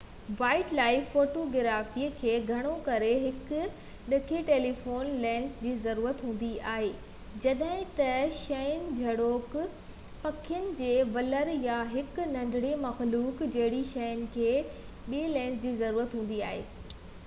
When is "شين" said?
8.39-8.89, 13.93-14.25